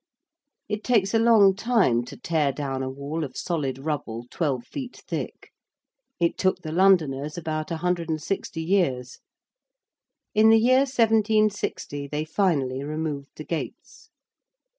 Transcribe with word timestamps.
It 0.67 0.83
takes 0.83 1.13
a 1.13 1.19
long 1.19 1.55
time 1.55 2.03
to 2.05 2.17
tear 2.17 2.51
down 2.51 2.81
a 2.81 2.89
wall 2.89 3.23
of 3.23 3.37
solid 3.37 3.77
rubble 3.77 4.25
twelve 4.31 4.65
feet 4.65 4.99
thick. 5.07 5.51
It 6.19 6.39
took 6.39 6.63
the 6.63 6.71
Londoners 6.71 7.37
about 7.37 7.69
160 7.69 8.59
years. 8.63 9.19
In 10.33 10.49
the 10.49 10.57
year 10.57 10.85
1760 10.87 12.07
they 12.07 12.25
finally 12.25 12.83
removed 12.83 13.29
the 13.35 13.45
gates. 13.45 14.09